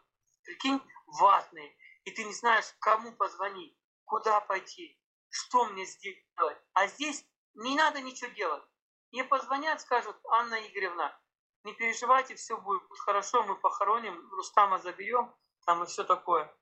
прикинь, 0.45 0.81
ватные. 1.07 1.77
И 2.05 2.11
ты 2.11 2.25
не 2.25 2.33
знаешь, 2.33 2.67
кому 2.81 3.13
позвонить, 3.13 3.77
куда 4.05 4.41
пойти, 4.41 4.99
что 5.31 5.67
мне 5.67 5.85
сделать. 5.85 6.59
А 6.73 6.87
здесь 6.87 7.25
не 7.55 7.75
надо 7.75 8.01
ничего 8.01 8.31
делать. 8.31 8.65
Мне 9.13 9.25
позвонят, 9.25 9.81
скажут, 9.81 10.17
Анна 10.31 10.55
Игоревна, 10.67 11.19
не 11.65 11.75
переживайте, 11.75 12.35
все 12.35 12.57
будет 12.57 12.83
хорошо, 13.01 13.43
мы 13.43 13.57
похороним, 13.57 14.31
Рустама 14.31 14.79
заберем, 14.79 15.35
там 15.67 15.83
и 15.83 15.87
все 15.87 16.05
такое. 16.05 16.55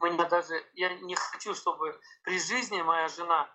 Меня 0.00 0.24
даже, 0.26 0.54
я 0.74 0.94
не 0.94 1.14
хочу, 1.14 1.54
чтобы 1.54 2.00
при 2.22 2.38
жизни 2.38 2.80
моя 2.80 3.08
жена 3.08 3.54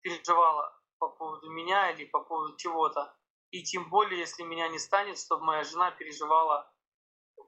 переживала 0.00 0.76
по 0.98 1.08
поводу 1.08 1.50
меня 1.50 1.90
или 1.90 2.04
по 2.06 2.20
поводу 2.20 2.56
чего-то. 2.56 3.16
И 3.52 3.62
тем 3.62 3.90
более, 3.90 4.20
если 4.20 4.44
меня 4.44 4.68
не 4.68 4.78
станет, 4.78 5.18
чтобы 5.18 5.44
моя 5.44 5.62
жена 5.62 5.90
переживала 5.90 6.74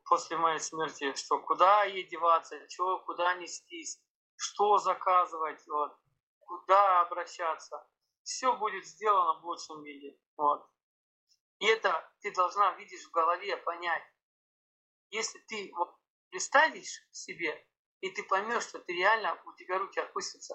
после 0.04 0.36
моей 0.36 0.60
смерти, 0.60 1.14
что 1.14 1.38
куда 1.38 1.84
ей 1.84 2.04
деваться, 2.04 2.56
что, 2.68 2.98
куда 3.00 3.34
нестись, 3.36 3.98
что 4.36 4.76
заказывать, 4.76 5.66
вот, 5.66 5.96
куда 6.40 7.00
обращаться. 7.00 7.88
Все 8.22 8.54
будет 8.56 8.84
сделано 8.84 9.40
в 9.40 9.46
лучшем 9.46 9.82
виде. 9.82 10.18
Вот. 10.36 10.68
И 11.58 11.66
это 11.66 12.06
ты 12.20 12.32
должна, 12.32 12.72
видишь, 12.72 13.06
в 13.06 13.10
голове 13.10 13.56
понять. 13.56 14.04
Если 15.08 15.38
ты 15.48 15.72
вот 15.74 15.96
представишь 16.28 17.02
себе, 17.12 17.66
и 18.00 18.10
ты 18.10 18.24
поймешь, 18.24 18.64
что 18.64 18.78
ты 18.78 18.92
реально, 18.92 19.40
у 19.46 19.52
тебя 19.54 19.78
руки 19.78 20.00
опустятся. 20.00 20.54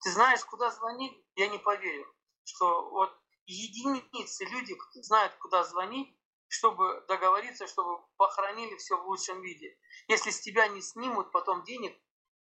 Ты 0.00 0.10
знаешь, 0.10 0.44
куда 0.44 0.72
звонить? 0.72 1.24
Я 1.36 1.46
не 1.46 1.58
поверю, 1.58 2.12
что 2.42 2.90
вот 2.90 3.23
единицы 3.46 4.44
люди 4.44 4.76
знают, 4.94 5.34
куда 5.36 5.64
звонить, 5.64 6.16
чтобы 6.48 7.04
договориться, 7.08 7.66
чтобы 7.66 8.04
похоронили 8.16 8.76
все 8.76 8.96
в 8.96 9.06
лучшем 9.06 9.42
виде. 9.42 9.78
Если 10.08 10.30
с 10.30 10.40
тебя 10.40 10.68
не 10.68 10.80
снимут 10.80 11.32
потом 11.32 11.64
денег, 11.64 11.96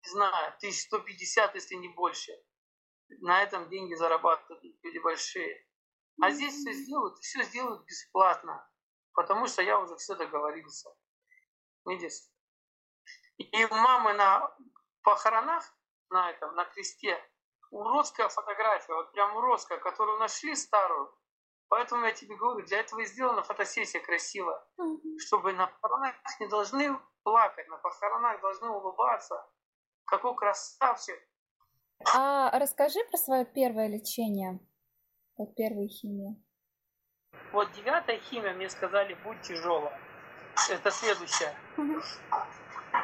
не 0.03 0.09
знаю, 0.11 0.53
1150, 0.57 1.55
если 1.55 1.75
не 1.75 1.89
больше. 1.89 2.33
На 3.21 3.43
этом 3.43 3.69
деньги 3.69 3.93
зарабатывают 3.93 4.61
люди 4.61 4.97
большие. 4.99 5.67
А 6.21 6.31
здесь 6.31 6.53
все 6.53 6.73
сделают, 6.73 7.19
все 7.19 7.43
сделают 7.43 7.85
бесплатно, 7.85 8.69
потому 9.13 9.47
что 9.47 9.61
я 9.61 9.79
уже 9.79 9.95
все 9.95 10.15
договорился. 10.15 10.89
Видишь? 11.85 12.21
И 13.37 13.65
у 13.65 13.75
мамы 13.75 14.13
на 14.13 14.55
похоронах, 15.01 15.63
на 16.09 16.29
этом, 16.29 16.53
на 16.55 16.65
кресте, 16.65 17.19
уродская 17.73 18.29
фотография, 18.29 18.93
вот 18.93 19.11
прям 19.11 19.35
уродская, 19.35 19.79
которую 19.79 20.19
нашли 20.19 20.55
старую. 20.55 21.11
Поэтому 21.69 22.05
я 22.05 22.11
тебе 22.11 22.35
говорю, 22.35 22.65
для 22.65 22.81
этого 22.81 22.99
и 22.99 23.05
сделана 23.05 23.41
фотосессия 23.41 23.99
красивая. 23.99 24.63
Мгм. 24.77 25.17
Чтобы 25.17 25.53
на 25.53 25.67
похоронах 25.67 26.15
не 26.39 26.47
должны 26.47 26.95
плакать, 27.23 27.67
на 27.67 27.77
похоронах 27.77 28.39
должны 28.41 28.69
улыбаться. 28.69 29.43
Какой 30.05 30.35
красавчик. 30.35 31.19
А 32.13 32.51
расскажи 32.59 32.99
про 33.09 33.17
свое 33.17 33.45
первое 33.45 33.87
лечение. 33.87 34.59
Вот 35.37 35.55
первая 35.55 35.87
химия. 35.87 36.35
Вот 37.51 37.71
девятая 37.71 38.19
химия, 38.19 38.53
мне 38.53 38.69
сказали, 38.69 39.15
будь 39.23 39.41
тяжелая. 39.41 39.99
Это 40.69 40.91
следующая. 40.91 41.55
Мгм. 41.77 42.03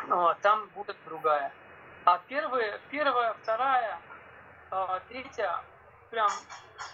Вот, 0.09 0.39
там 0.41 0.69
будет 0.75 0.97
другая. 1.05 1.51
А 2.05 2.19
первая, 2.27 2.79
первая, 2.91 3.33
вторая, 3.41 3.99
третья 5.07 5.63
прям 6.09 6.29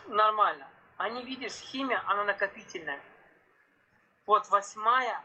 нормально. 0.07 0.67
Они, 0.97 1.23
видишь, 1.23 1.53
химия, 1.53 2.01
она 2.07 2.23
накопительная. 2.23 3.01
Вот 4.25 4.47
восьмая, 4.49 5.21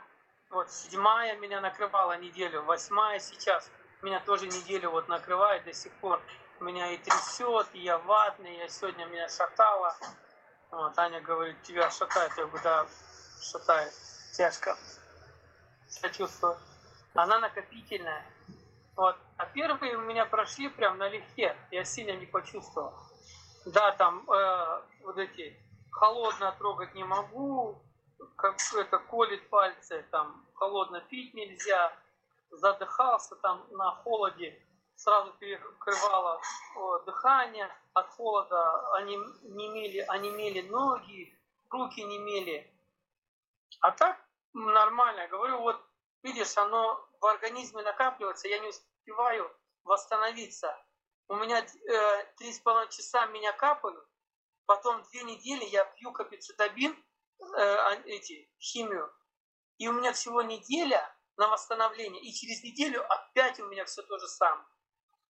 вот 0.51 0.71
седьмая 0.71 1.37
меня 1.37 1.61
накрывала 1.61 2.19
неделю, 2.19 2.63
восьмая 2.63 3.19
сейчас 3.21 3.71
меня 4.03 4.21
тоже 4.21 4.47
неделю 4.47 4.91
вот 4.91 5.09
накрывает 5.09 5.65
до 5.65 5.73
сих 5.73 5.93
пор. 5.95 6.23
Меня 6.61 6.91
и 6.91 6.99
трясет, 6.99 7.69
и 7.73 7.79
я 7.81 7.99
ватный, 7.99 8.57
я 8.59 8.69
сегодня 8.69 9.07
меня 9.07 9.29
шатало. 9.29 9.95
Вот, 10.71 10.99
Аня 10.99 11.21
говорит, 11.21 11.63
тебя 11.63 11.91
шатает. 11.91 12.33
Я 12.37 12.47
говорю, 12.47 12.63
да, 12.63 12.87
шатает. 13.43 13.93
Тяжко. 14.37 14.77
Сочувствую. 15.89 16.57
Она 17.15 17.39
накопительная. 17.41 18.25
Вот. 18.97 19.17
А 19.37 19.47
первые 19.47 19.97
у 19.97 20.03
меня 20.03 20.27
прошли 20.27 20.69
прям 20.69 20.99
налегке. 20.99 21.57
Я 21.71 21.85
сильно 21.85 22.13
не 22.13 22.27
почувствовал. 22.27 22.93
Да, 23.67 23.93
там 23.93 24.29
э, 24.31 24.83
вот 25.03 25.19
эти 25.19 25.57
холодно 25.91 26.53
трогать 26.59 26.95
не 26.95 27.05
могу, 27.05 27.83
как 28.37 28.57
это 28.77 28.99
колет 28.99 29.49
пальцы, 29.51 30.07
там 30.11 30.47
холодно 30.55 31.01
пить 31.03 31.35
нельзя, 31.35 31.93
задыхался 32.51 33.37
там 33.37 33.67
на 33.71 33.91
холоде, 33.97 34.63
сразу 34.97 35.33
перекрывало 35.35 36.41
о, 36.77 36.99
дыхание 37.01 37.69
от 37.93 38.09
холода, 38.11 38.95
они 38.97 39.17
немели, 39.43 39.99
онемели 40.09 40.69
ноги, 40.69 41.39
руки 41.71 42.03
немели. 42.03 42.71
А 43.81 43.93
так 43.93 44.19
нормально, 44.53 45.29
говорю, 45.29 45.61
вот 45.61 45.81
видишь, 46.23 46.57
оно 46.57 47.07
в 47.21 47.27
организме 47.27 47.83
накапливается, 47.83 48.49
я 48.49 48.59
не 48.59 48.69
успеваю 48.69 49.51
восстановиться. 49.85 50.77
у 51.29 51.37
меня 51.37 51.61
э, 51.61 52.25
три 52.37 52.53
с 52.53 52.61
половиной 52.61 52.91
часа 52.91 53.27
меня 53.27 53.53
капают, 53.53 54.05
потом 54.67 55.03
две 55.11 55.23
недели 55.23 55.65
я 55.65 55.85
пью 55.85 56.13
капицетабин, 56.13 56.97
э, 57.57 58.03
эти, 58.07 58.51
химию, 58.59 59.13
и 59.79 59.89
у 59.89 59.93
меня 59.93 60.13
всего 60.13 60.43
неделя 60.43 61.17
на 61.37 61.49
восстановление, 61.49 62.23
и 62.23 62.33
через 62.33 62.63
неделю 62.63 63.05
опять 63.11 63.59
у 63.61 63.67
меня 63.67 63.85
все 63.85 64.03
то 64.03 64.19
же 64.19 64.29
самое. 64.29 64.67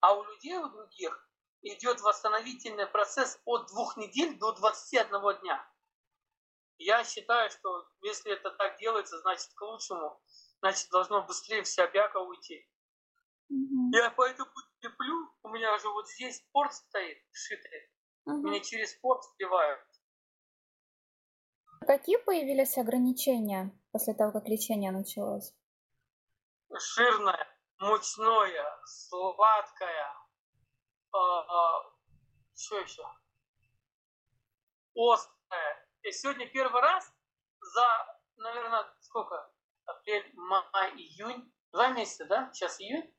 А 0.00 0.14
у 0.14 0.24
людей, 0.24 0.56
у 0.56 0.68
других, 0.68 1.28
идет 1.62 2.00
восстановительный 2.00 2.86
процесс 2.86 3.38
от 3.44 3.66
двух 3.68 3.96
недель 3.96 4.38
до 4.38 4.52
21 4.52 5.40
дня. 5.40 5.72
Я 6.78 7.04
считаю, 7.04 7.50
что 7.50 7.86
если 8.00 8.32
это 8.32 8.50
так 8.50 8.78
делается, 8.78 9.20
значит 9.20 9.52
к 9.54 9.60
лучшему, 9.60 10.20
значит 10.60 10.88
должно 10.90 11.22
быстрее 11.26 11.62
вся 11.62 11.86
бяка 11.86 12.20
уйти. 12.20 12.68
Мгм. 13.48 13.90
Я 13.92 14.10
поэтому 14.10 14.50
теплю, 14.80 15.28
у 15.42 15.48
меня 15.48 15.76
же 15.78 15.88
вот 15.88 16.08
здесь 16.08 16.40
порт 16.52 16.72
стоит, 16.72 17.18
шитый, 17.32 17.90
Мгм. 18.26 18.48
мне 18.48 18.60
через 18.60 18.94
порт 18.94 19.22
вбивают. 19.34 19.80
Какие 21.86 22.18
появились 22.18 22.78
ограничения 22.78 23.72
после 23.90 24.14
того, 24.14 24.32
как 24.32 24.48
лечение 24.48 24.92
началось? 24.92 25.54
Жирное, 26.70 27.48
мучное, 27.78 28.80
сладкое, 28.84 30.14
что 32.54 32.78
еще? 32.78 33.02
Острое. 34.94 35.88
И 36.02 36.12
сегодня 36.12 36.46
первый 36.46 36.80
раз 36.80 37.12
за, 37.60 38.20
наверное, 38.36 38.84
сколько? 39.00 39.52
Апрель, 39.90 40.32
май, 40.34 40.92
июнь. 40.96 41.52
Два 41.72 41.88
месяца, 41.88 42.24
да? 42.26 42.50
Сейчас 42.52 42.80
июнь. 42.80 43.12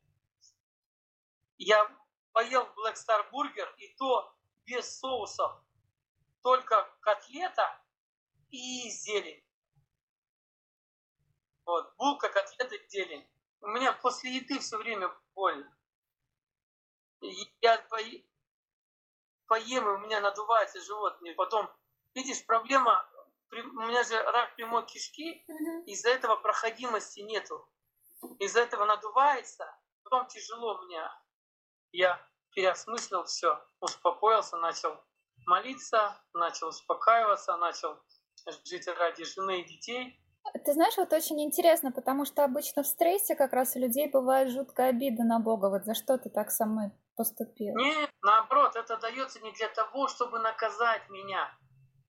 Я 1.58 1.86
поел 2.32 2.64
Black 2.76 2.96
Star 2.96 3.30
бургер, 3.32 3.74
и 3.78 3.94
то 3.96 4.36
без 4.66 5.00
соусов. 5.00 5.64
Только 6.42 6.90
котлета 7.02 7.82
и 8.50 8.90
зелень. 8.90 9.46
Вот, 11.66 11.96
булка, 11.98 12.30
котлета 12.30 12.76
и 12.76 12.90
зелень. 12.90 13.30
У 13.62 13.68
меня 13.68 13.94
после 13.94 14.36
еды 14.36 14.60
все 14.60 14.78
время 14.78 15.16
больно. 15.36 15.78
И 17.22 17.54
Я 17.62 17.78
по- 17.90 17.98
поем, 19.46 19.88
и 19.88 19.92
у 19.92 19.98
меня 20.00 20.20
надувается 20.20 20.82
живот. 20.82 21.22
Мне 21.22 21.34
потом, 21.34 21.70
видишь, 22.16 22.44
проблема, 22.46 23.08
у 23.52 23.82
меня 23.88 24.04
же 24.04 24.22
рак 24.22 24.56
прямой 24.56 24.86
кишки, 24.86 25.46
из-за 25.86 26.10
этого 26.10 26.36
проходимости 26.38 27.20
нету. 27.22 27.68
Из-за 28.40 28.62
этого 28.62 28.86
надувается, 28.86 29.66
потом 30.04 30.28
тяжело 30.28 30.82
мне. 30.84 31.02
Я 31.92 32.20
переосмыслил 32.54 33.24
все, 33.26 33.60
успокоился, 33.80 34.58
начал 34.58 34.98
молиться, 35.46 36.22
начал 36.34 36.70
успокаиваться, 36.70 37.58
начал 37.58 38.00
жить 38.66 38.88
ради 38.88 39.24
жены 39.24 39.62
и 39.62 39.66
детей. 39.66 40.18
Ты 40.66 40.74
знаешь, 40.74 40.98
вот 40.98 41.14
очень 41.14 41.42
интересно, 41.42 41.92
потому 41.92 42.26
что 42.26 42.44
обычно 42.44 42.84
в 42.84 42.88
стрессе 42.88 43.36
как 43.36 43.54
раз 43.54 43.76
у 43.76 43.80
людей 43.80 44.10
бывает 44.10 44.50
жуткая 44.50 44.90
обида 44.90 45.24
на 45.24 45.40
Бога. 45.40 45.70
Вот 45.70 45.86
за 45.86 45.94
что 45.94 46.18
ты 46.18 46.30
так 46.30 46.52
со 46.52 46.66
мной 46.66 46.92
поступил? 47.16 47.76
Нет, 47.76 48.10
наоборот, 48.22 48.76
это 48.76 48.98
дается 48.98 49.40
не 49.42 49.52
для 49.52 49.70
того, 49.70 50.08
чтобы 50.08 50.40
наказать 50.40 51.08
меня. 51.10 51.56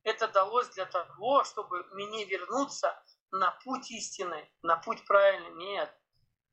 Это 0.04 0.28
далось 0.28 0.68
для 0.70 0.86
того, 0.86 1.44
чтобы 1.44 1.84
мне 1.92 2.24
вернуться 2.24 3.00
на 3.30 3.50
путь 3.64 3.90
истины, 3.90 4.50
на 4.62 4.76
путь 4.76 5.04
правильный. 5.06 5.52
Нет. 5.52 5.94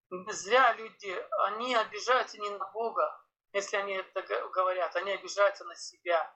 Зря 0.10 0.74
люди, 0.74 1.15
они 1.46 1.75
обижаются 1.75 2.39
не 2.39 2.50
на 2.50 2.65
Бога, 2.72 3.24
если 3.53 3.77
они 3.77 3.94
это 3.94 4.22
говорят, 4.50 4.96
они 4.96 5.12
обижаются 5.12 5.65
на 5.65 5.75
себя, 5.75 6.36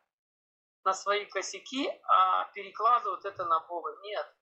на 0.84 0.94
свои 0.94 1.26
косяки, 1.26 1.90
а 2.04 2.46
перекладывают 2.54 3.26
это 3.26 3.46
на 3.46 3.60
Бога. 3.62 3.96
Нет. 4.02 4.36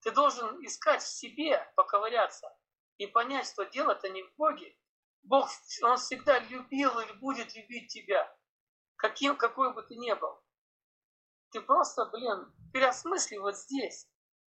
Ты 0.00 0.12
должен 0.12 0.64
искать 0.64 1.02
в 1.02 1.08
себе, 1.08 1.70
поковыряться 1.74 2.48
и 2.98 3.06
понять, 3.06 3.48
что 3.48 3.64
дело-то 3.64 4.08
не 4.08 4.22
в 4.22 4.34
Боге. 4.36 4.76
Бог, 5.24 5.48
Он 5.82 5.96
всегда 5.96 6.38
любил 6.38 6.98
или 7.00 7.12
будет 7.14 7.54
любить 7.56 7.92
тебя, 7.92 8.32
каким, 8.96 9.36
какой 9.36 9.74
бы 9.74 9.82
ты 9.82 9.96
ни 9.96 10.12
был. 10.12 10.40
Ты 11.50 11.60
просто, 11.60 12.06
блин, 12.06 12.52
переосмысли 12.72 13.36
вот 13.36 13.56
здесь. 13.56 14.08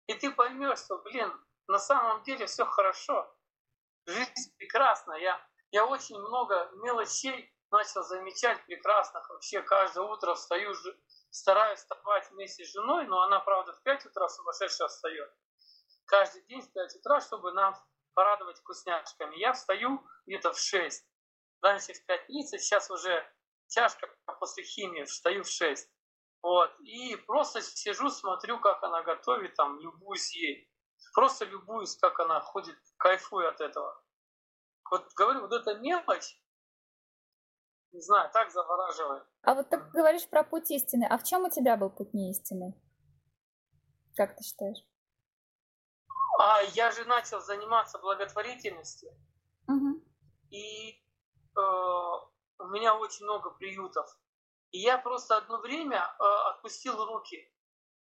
И 0.07 0.13
ты 0.13 0.31
поймешь, 0.31 0.79
что, 0.79 0.97
блин, 0.99 1.31
на 1.67 1.79
самом 1.79 2.23
деле 2.23 2.45
все 2.45 2.65
хорошо. 2.65 3.33
Жизнь 4.05 4.55
прекрасна. 4.57 5.13
Я, 5.13 5.39
я 5.71 5.85
очень 5.85 6.17
много 6.17 6.69
мелочей 6.75 7.53
начал 7.71 8.03
замечать 8.03 8.65
прекрасных. 8.65 9.29
Вообще 9.29 9.61
каждое 9.61 10.05
утро 10.05 10.33
встаю, 10.35 10.73
стараюсь 11.29 11.79
вставать 11.79 12.29
вместе 12.31 12.65
с 12.65 12.71
женой, 12.71 13.05
но 13.07 13.21
она, 13.21 13.39
правда, 13.41 13.73
в 13.73 13.81
5 13.83 14.05
утра 14.05 14.29
сумасшедшая 14.29 14.87
встает. 14.87 15.29
Каждый 16.05 16.41
день 16.43 16.61
в 16.61 16.71
5 16.71 16.95
утра, 16.95 17.19
чтобы 17.19 17.51
нам 17.51 17.75
порадовать 18.13 18.57
вкусняшками. 18.59 19.37
Я 19.37 19.53
встаю 19.53 20.03
где-то 20.25 20.53
в 20.53 20.59
6. 20.59 21.05
Раньше 21.61 21.93
в 21.93 22.09
5.30, 22.09 22.57
сейчас 22.59 22.89
уже 22.89 23.29
чашка 23.67 24.09
после 24.39 24.63
химии, 24.63 25.03
встаю 25.03 25.43
в 25.43 25.49
6. 25.49 25.89
Вот. 26.41 26.71
И 26.81 27.15
просто 27.15 27.61
сижу, 27.61 28.09
смотрю, 28.09 28.59
как 28.59 28.83
она 28.83 29.01
готовит, 29.03 29.55
там, 29.55 29.79
любуюсь 29.79 30.35
ей. 30.35 30.71
Просто 31.13 31.45
любуюсь, 31.45 31.95
как 31.97 32.19
она 32.19 32.39
ходит, 32.41 32.77
кайфую 32.97 33.49
от 33.49 33.59
этого. 33.61 34.03
Вот 34.89 35.11
говорю, 35.15 35.41
вот 35.41 35.51
эта 35.53 35.75
мелочь, 35.75 36.41
не 37.91 38.01
знаю, 38.01 38.29
так 38.31 38.51
завораживает. 38.51 39.23
А 39.41 39.53
вот 39.55 39.69
ты 39.69 39.77
говоришь 39.77 40.27
про 40.29 40.43
путь 40.43 40.69
истины. 40.71 41.05
А 41.09 41.17
в 41.17 41.23
чем 41.23 41.43
у 41.45 41.49
тебя 41.49 41.75
был 41.77 41.89
путь 41.89 42.13
неистины? 42.13 42.73
Как 44.15 44.35
ты 44.35 44.43
считаешь? 44.43 44.83
А 46.39 46.61
я 46.61 46.91
же 46.91 47.03
начал 47.05 47.41
заниматься 47.41 47.97
благотворительностью, 47.97 49.11
Мгм. 49.67 50.03
и 50.51 50.91
э, 50.91 51.59
у 51.59 52.67
меня 52.67 52.95
очень 52.95 53.25
много 53.25 53.49
приютов. 53.51 54.07
И 54.71 54.79
я 54.79 54.97
просто 54.97 55.37
одно 55.37 55.59
время 55.59 55.97
э, 55.97 56.23
отпустил 56.49 57.03
руки, 57.05 57.51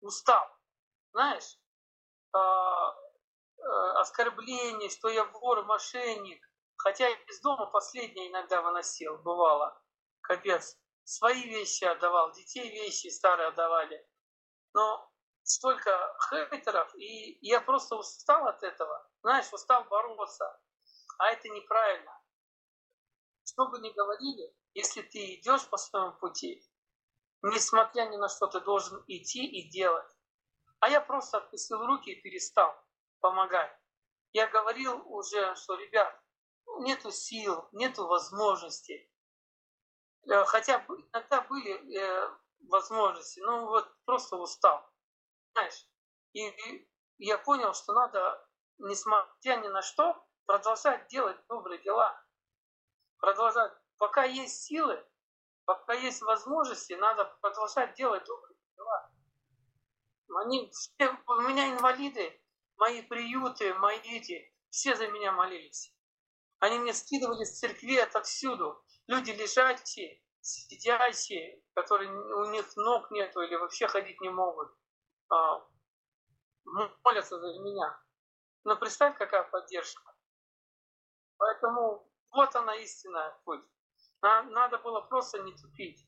устал, 0.01 0.47
знаешь, 1.11 1.57
э, 2.33 2.37
э, 2.37 3.61
оскорбление, 3.99 4.89
что 4.89 5.09
я 5.09 5.25
вор, 5.25 5.65
мошенник. 5.65 6.43
Хотя 6.75 7.07
я 7.07 7.15
из 7.15 7.41
дома 7.41 7.67
последнее 7.67 8.29
иногда 8.29 8.61
выносил, 8.61 9.17
бывало. 9.19 9.81
Капец. 10.21 10.77
Свои 11.05 11.43
вещи 11.43 11.83
отдавал, 11.83 12.31
детей 12.31 12.69
вещи 12.69 13.07
старые 13.07 13.49
отдавали. 13.49 14.07
Но 14.73 15.11
столько 15.43 16.17
хейтеров, 16.29 16.95
и 16.95 17.37
я 17.41 17.59
просто 17.61 17.95
устал 17.95 18.47
от 18.47 18.63
этого. 18.63 19.09
Знаешь, 19.21 19.51
устал 19.51 19.83
бороться. 19.85 20.59
А 21.17 21.31
это 21.31 21.49
неправильно. 21.49 22.19
Что 23.45 23.67
бы 23.67 23.79
ни 23.79 23.89
говорили, 23.91 24.55
если 24.73 25.01
ты 25.01 25.35
идешь 25.35 25.67
по 25.69 25.77
своему 25.77 26.13
пути, 26.13 26.63
несмотря 27.41 28.05
ни 28.05 28.17
на 28.17 28.29
что, 28.29 28.47
ты 28.47 28.59
должен 28.61 29.03
идти 29.07 29.45
и 29.45 29.69
делать. 29.69 30.09
А 30.79 30.89
я 30.89 31.01
просто 31.01 31.37
отпустил 31.37 31.85
руки 31.85 32.11
и 32.11 32.21
перестал 32.21 32.75
помогать. 33.19 33.71
Я 34.33 34.47
говорил 34.47 35.01
уже, 35.05 35.55
что, 35.55 35.75
ребят, 35.75 36.19
нету 36.79 37.11
сил, 37.11 37.69
нету 37.71 38.07
возможностей. 38.07 39.09
Э, 40.29 40.43
Хотя 40.45 40.85
иногда 40.87 41.41
были 41.41 41.97
э, 41.97 42.37
возможности, 42.69 43.39
но 43.41 43.65
вот 43.67 43.87
просто 44.05 44.35
устал. 44.37 44.89
Знаешь, 45.53 45.87
и, 46.33 46.47
и 46.47 46.89
я 47.17 47.37
понял, 47.37 47.73
что 47.73 47.93
надо, 47.93 48.47
несмотря 48.79 49.57
ни 49.57 49.67
на 49.67 49.81
что, 49.81 50.25
продолжать 50.45 51.07
делать 51.07 51.37
добрые 51.47 51.81
дела. 51.81 52.19
Продолжать. 53.19 53.73
Пока 53.97 54.23
есть 54.23 54.63
силы, 54.63 55.03
пока 55.65 55.93
есть 55.93 56.21
возможности, 56.21 56.93
надо 56.93 57.25
продолжать 57.41 57.95
делать 57.95 58.23
добрые 58.25 58.57
дела. 58.75 59.11
Они 60.41 60.69
все, 60.71 61.17
у 61.27 61.41
меня 61.41 61.71
инвалиды, 61.71 62.41
мои 62.77 63.01
приюты, 63.01 63.73
мои 63.75 63.99
дети, 64.01 64.53
все 64.69 64.95
за 64.95 65.07
меня 65.07 65.31
молились. 65.31 65.95
Они 66.59 66.79
мне 66.79 66.93
скидывали 66.93 67.43
с 67.43 67.59
церкви 67.59 67.97
отовсюду. 67.97 68.83
Люди 69.07 69.31
лежачие, 69.31 70.23
сидящие, 70.41 71.61
которые 71.73 72.11
у 72.11 72.45
них 72.51 72.65
ног 72.75 73.11
нету 73.11 73.41
или 73.41 73.55
вообще 73.55 73.87
ходить 73.87 74.19
не 74.21 74.29
могут, 74.29 74.73
а, 75.29 75.65
молятся 77.03 77.39
за 77.39 77.59
меня. 77.59 77.99
Но 78.63 78.77
представь, 78.77 79.17
какая 79.17 79.43
поддержка. 79.43 80.15
Поэтому 81.37 82.09
вот 82.31 82.55
она 82.55 82.75
истинная 82.75 83.37
путь. 83.43 83.63
На- 84.23 84.43
Надо 84.43 84.77
было 84.77 85.01
просто 85.01 85.39
не 85.43 85.51
тупить. 85.51 86.07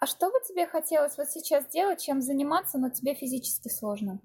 А 0.00 0.06
что 0.06 0.30
бы 0.30 0.40
тебе 0.40 0.66
хотелось 0.66 1.16
вот 1.16 1.28
сейчас 1.28 1.66
делать, 1.68 2.02
чем 2.02 2.20
заниматься, 2.20 2.76
но 2.76 2.90
тебе 2.90 3.14
физически 3.14 3.68
сложно? 3.68 4.20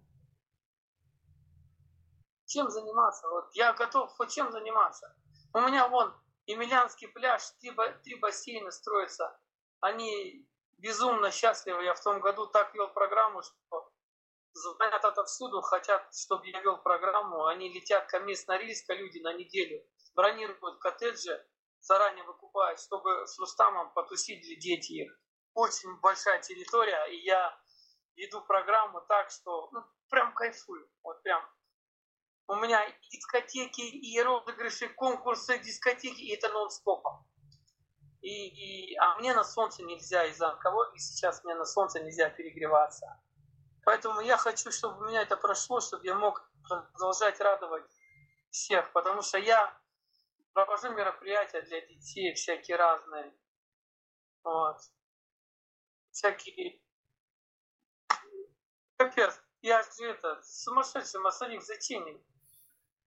Чем 2.48 2.68
заниматься? 2.70 3.30
Вот 3.30 3.54
я 3.54 3.74
готов 3.74 4.10
хоть 4.18 4.32
чем 4.34 4.52
заниматься. 4.52 5.16
У 5.54 5.60
меня 5.60 5.88
вон, 5.88 6.12
Емельянский 6.48 7.08
пляж, 7.10 7.44
три, 7.62 7.72
три 8.04 8.16
бассейна 8.16 8.72
строятся. 8.72 9.40
Они 9.80 10.50
безумно 10.80 11.30
счастливы. 11.30 11.84
Я 11.84 11.94
в 11.94 12.02
том 12.04 12.20
году 12.22 12.48
так 12.48 12.74
вел 12.74 12.88
программу, 12.88 13.44
что 13.44 13.92
звонят 14.54 15.06
отовсюду, 15.06 15.62
хотят, 15.62 16.12
чтобы 16.16 16.48
я 16.48 16.60
вел 16.62 16.78
программу. 16.82 17.46
Они 17.46 17.72
летят 17.72 18.08
ко 18.08 18.20
мне 18.20 18.36
с 18.36 18.48
Норильска, 18.48 18.96
люди, 18.96 19.20
на 19.20 19.34
неделю. 19.34 19.86
Бронируют 20.16 20.80
коттеджи, 20.80 21.46
заранее 21.82 22.24
выкупают, 22.24 22.80
чтобы 22.80 23.28
с 23.28 23.38
Рустамом 23.40 23.92
потусить 23.94 24.42
дети 24.60 25.04
их. 25.04 25.20
Очень 25.54 26.00
большая 26.00 26.42
территория, 26.42 27.06
и 27.06 27.18
я 27.24 27.58
веду 28.16 28.42
программу 28.42 29.02
так, 29.02 29.30
что 29.32 29.70
ну, 29.72 29.84
прям 30.10 30.34
кайфую. 30.34 30.90
Вот 31.04 31.22
прям. 31.24 31.44
У 32.48 32.56
меня 32.56 32.84
и 32.84 33.10
дискотеки, 33.12 33.82
и 33.82 34.20
розыгрыши, 34.22 34.90
конкурсы, 34.90 35.60
дискотеки, 35.60 36.22
и 36.22 36.34
это 36.34 36.50
нон-стопом. 36.50 37.26
И, 38.22 38.92
и, 38.92 38.96
а 38.98 39.16
мне 39.18 39.34
на 39.34 39.44
солнце 39.44 39.84
нельзя 39.84 40.26
из-за 40.26 40.50
онкологии, 40.50 40.98
сейчас 40.98 41.44
мне 41.44 41.56
на 41.56 41.66
солнце 41.66 42.02
нельзя 42.02 42.30
перегреваться. 42.30 43.22
Поэтому 43.86 44.20
я 44.22 44.38
хочу, 44.38 44.72
чтобы 44.72 45.00
у 45.00 45.08
меня 45.08 45.22
это 45.22 45.38
прошло, 45.38 45.80
чтобы 45.80 46.06
я 46.06 46.16
мог 46.16 46.44
продолжать 46.68 47.40
радовать 47.40 47.90
всех, 48.50 48.92
потому 48.94 49.22
что 49.22 49.38
я 49.38 49.79
провожу 50.54 50.92
мероприятия 50.92 51.62
для 51.62 51.82
детей 51.82 52.34
всякие 52.34 52.78
разные. 52.78 53.38
Вот. 54.44 54.78
Всякие... 56.12 56.82
Капец, 58.98 59.42
я 59.62 59.82
же 59.84 60.10
это, 60.10 60.42
сумасшедший 60.44 61.22
масоник 61.22 61.62
затейник. 61.62 62.22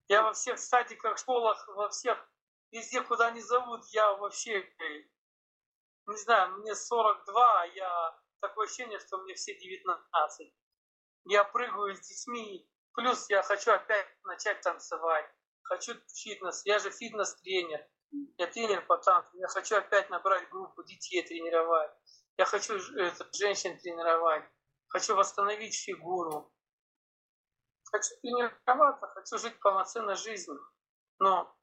Я 0.08 0.22
во 0.22 0.32
всех 0.32 0.58
садиках, 0.58 1.18
школах, 1.18 1.66
во 1.68 1.88
всех, 1.88 2.18
везде, 2.70 3.02
куда 3.02 3.28
они 3.28 3.40
зовут, 3.40 3.84
я 3.92 4.12
вообще, 4.14 4.62
не 6.06 6.16
знаю, 6.16 6.58
мне 6.58 6.74
42, 6.74 7.62
а 7.62 7.66
я 7.66 8.20
такое 8.40 8.66
ощущение, 8.66 8.98
что 8.98 9.18
мне 9.18 9.34
все 9.34 9.54
19 9.58 10.52
я 11.24 11.44
прыгаю 11.44 11.94
с 11.94 12.00
детьми, 12.00 12.68
плюс 12.94 13.30
я 13.30 13.42
хочу 13.42 13.72
опять 13.72 14.08
начать 14.24 14.60
танцевать, 14.60 15.30
хочу 15.62 15.94
фитнес, 16.14 16.62
я 16.64 16.78
же 16.78 16.90
фитнес-тренер, 16.90 17.86
я 18.38 18.46
тренер 18.46 18.86
по 18.86 18.96
танцам, 18.98 19.38
я 19.38 19.48
хочу 19.48 19.76
опять 19.76 20.10
набрать 20.10 20.48
группу 20.50 20.82
детей 20.82 21.22
тренировать, 21.22 21.90
я 22.36 22.44
хочу 22.44 22.74
это, 22.96 23.28
женщин 23.32 23.78
тренировать, 23.78 24.44
хочу 24.88 25.14
восстановить 25.14 25.74
фигуру, 25.74 26.52
хочу 27.90 28.14
тренироваться, 28.20 29.06
хочу 29.08 29.38
жить 29.38 29.58
полноценной 29.60 30.16
жизнью, 30.16 30.60
но 31.18 31.54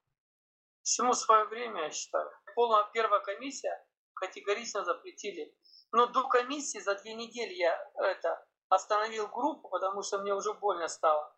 всему 0.82 1.12
свое 1.12 1.44
время, 1.44 1.84
я 1.84 1.90
считаю. 1.90 2.30
Полная 2.54 2.84
первая 2.92 3.20
комиссия 3.20 3.86
категорично 4.14 4.84
запретили. 4.84 5.56
Но 5.92 6.06
до 6.06 6.28
комиссии 6.28 6.78
за 6.78 6.94
две 6.96 7.14
недели 7.14 7.54
я 7.54 7.92
это 7.96 8.46
остановил 8.68 9.28
группу, 9.28 9.68
потому 9.68 10.02
что 10.02 10.18
мне 10.18 10.34
уже 10.34 10.52
больно 10.54 10.88
стало. 10.88 11.36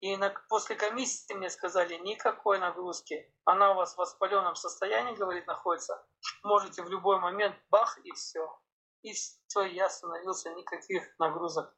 И 0.00 0.16
на, 0.16 0.30
после 0.48 0.76
комиссии 0.76 1.32
мне 1.32 1.48
сказали, 1.48 1.94
никакой 1.94 2.58
нагрузки. 2.58 3.32
Она 3.44 3.72
у 3.72 3.76
вас 3.76 3.94
в 3.94 3.98
воспаленном 3.98 4.54
состоянии, 4.54 5.14
говорит, 5.14 5.46
находится. 5.46 6.06
Можете 6.42 6.82
в 6.82 6.88
любой 6.88 7.18
момент 7.20 7.56
бах 7.70 7.98
и 8.04 8.12
все. 8.12 8.60
И 9.02 9.12
все, 9.12 9.62
я 9.62 9.86
остановился, 9.86 10.52
никаких 10.54 11.02
нагрузок. 11.18 11.74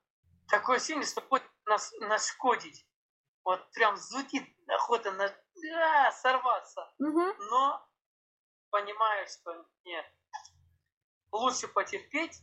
Такое 0.48 0.76
ощущение, 0.76 1.06
что 1.06 1.20
хочет 1.20 1.50
нас 1.66 1.92
нашкодить. 2.00 2.86
Вот 3.44 3.60
прям 3.72 3.96
зудит 3.96 4.44
охота 4.68 5.12
на 5.12 5.24
а, 5.26 6.12
сорваться. 6.12 6.92
Угу. 6.98 7.34
Но 7.50 7.88
понимаю, 8.70 9.26
что 9.28 9.66
нет. 9.84 10.04
Лучше 11.32 11.68
потерпеть 11.68 12.42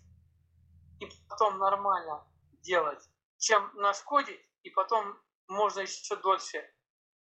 и 1.00 1.10
потом 1.30 1.58
нормально 1.58 2.26
делать, 2.62 3.04
чем 3.38 3.70
нашкодить, 3.76 4.40
и 4.64 4.70
потом 4.70 5.18
можно 5.48 5.82
еще 5.82 6.16
дольше 6.18 6.74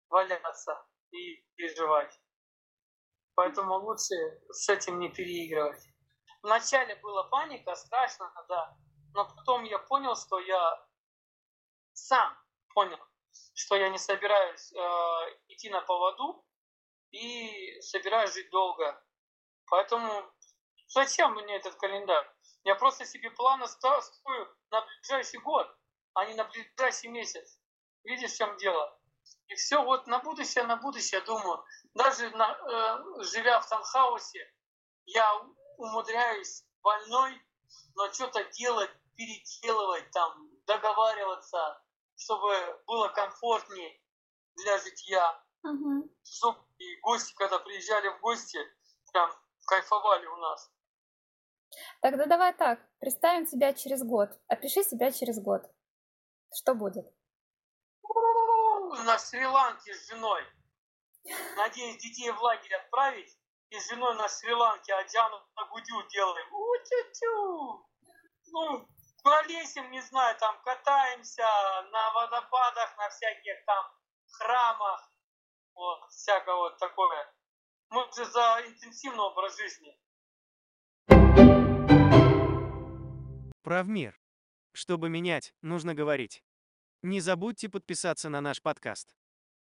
валяться 0.10 0.86
и 1.12 1.44
переживать. 1.56 2.20
Поэтому 3.36 3.76
лучше 3.76 4.16
с 4.50 4.70
этим 4.70 5.00
не 5.00 5.10
переигрывать. 5.10 5.82
Вначале 6.42 6.96
была 6.98 7.24
паника, 7.24 7.76
страшно, 7.76 8.32
да. 8.48 8.78
Но 9.14 9.26
потом 9.26 9.64
я 9.64 9.80
понял, 9.80 10.16
что 10.16 10.40
я 10.40 10.88
сам 11.94 12.38
понял, 12.74 13.00
что 13.54 13.76
я 13.76 13.90
не 13.90 13.98
собираюсь 13.98 14.72
э, 14.74 14.80
идти 15.50 15.70
на 15.70 15.82
поводу 15.82 16.46
и 17.12 17.80
собираюсь 17.82 18.34
жить 18.34 18.50
долго. 18.50 19.04
Поэтому 19.68 20.24
зачем 20.88 21.34
мне 21.34 21.56
этот 21.58 21.76
календарь? 21.76 22.30
Я 22.64 22.76
просто 22.76 23.06
себе 23.06 23.32
планы 23.32 23.68
строю 23.68 24.02
на 24.70 24.86
ближайший 24.86 25.40
год, 25.40 25.68
а 26.14 26.26
не 26.26 26.34
на 26.36 26.46
ближайший 26.46 27.10
месяц. 27.10 27.61
Видишь, 28.04 28.32
в 28.32 28.38
чем 28.38 28.58
дело? 28.58 28.98
И 29.48 29.56
все 29.56 29.84
вот 29.84 30.08
на 30.08 30.20
будущее, 30.20 30.64
на 30.64 30.78
будущее 30.78 31.22
думаю. 31.22 31.64
Даже 31.94 32.30
на, 32.32 32.52
э, 32.52 33.24
живя 33.24 33.60
в 33.60 33.68
таунхаусе, 33.68 34.40
я 35.06 35.30
умудряюсь 35.78 36.66
больной, 36.82 37.42
но 37.96 38.12
что-то 38.12 38.44
делать, 38.46 38.90
переделывать 39.16 40.10
там, 40.12 40.50
договариваться, 40.66 41.82
чтобы 42.16 42.82
было 42.88 43.10
комфортнее 43.10 44.00
для 44.56 44.78
житья. 44.78 45.44
Угу. 45.64 46.10
И 46.78 47.00
гости, 47.02 47.34
когда 47.36 47.60
приезжали 47.60 48.08
в 48.10 48.20
гости, 48.22 48.60
прям 49.12 49.32
кайфовали 49.66 50.26
у 50.26 50.38
нас. 50.38 50.72
Тогда 52.02 52.26
давай 52.26 52.54
так, 52.54 52.80
представим 53.00 53.46
себя 53.46 53.74
через 53.74 54.04
год. 54.04 54.30
Опиши 54.48 54.84
себя 54.84 55.12
через 55.12 55.40
год. 55.40 55.70
Что 56.54 56.74
будет? 56.74 57.06
На 59.06 59.18
Шри-Ланке 59.18 59.94
с 59.94 60.08
женой. 60.10 60.44
Надеюсь, 61.56 62.02
детей 62.02 62.32
в 62.32 62.42
лагерь 62.42 62.76
отправить. 62.76 63.38
И 63.70 63.80
с 63.80 63.90
женой 63.90 64.16
на 64.16 64.28
Шри-Ланке 64.28 64.94
Аджану 64.94 65.42
на 65.56 65.66
Гудю 65.66 66.04
делаем. 66.10 66.54
У-тю-тю. 66.54 67.88
Ну, 68.48 68.88
пролезем, 69.24 69.90
не 69.92 70.02
знаю, 70.02 70.38
там 70.38 70.62
катаемся 70.64 71.48
на 71.92 72.12
водопадах, 72.14 72.98
на 72.98 73.10
всяких 73.10 73.66
там 73.66 73.86
храмах. 74.32 75.12
Вот, 75.74 76.10
всякое 76.10 76.56
вот 76.56 76.78
такое. 76.78 77.34
Мы 77.90 78.06
же 78.14 78.26
за 78.26 78.64
интенсивный 78.68 79.24
образ 79.24 79.58
жизни. 79.58 79.98
Правмир. 83.64 84.20
Чтобы 84.74 85.10
менять, 85.10 85.54
нужно 85.62 85.94
говорить. 85.94 86.44
Не 87.04 87.20
забудьте 87.20 87.68
подписаться 87.68 88.30
на 88.30 88.42
наш 88.42 88.62
подкаст. 88.62 89.16